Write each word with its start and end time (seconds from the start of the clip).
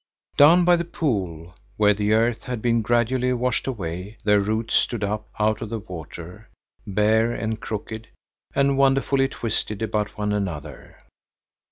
Down 0.35 0.65
by 0.65 0.77
the 0.77 0.83
pool, 0.83 1.53
where 1.77 1.93
the 1.93 2.11
earth 2.13 2.45
had 2.45 2.59
been 2.59 2.81
gradually 2.81 3.31
washed 3.33 3.67
away, 3.67 4.17
their 4.23 4.39
roots 4.39 4.73
stood 4.73 5.03
up 5.03 5.29
out 5.37 5.61
of 5.61 5.69
the 5.69 5.77
water, 5.77 6.49
bare 6.87 7.31
and 7.33 7.59
crooked 7.59 8.07
and 8.55 8.79
wonderfully 8.79 9.27
twisted 9.27 9.83
about 9.83 10.17
one 10.17 10.33
another. 10.33 10.97